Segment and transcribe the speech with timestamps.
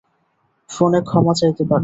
[0.69, 1.79] ফোনে ক্ষমা চাইতে পারো।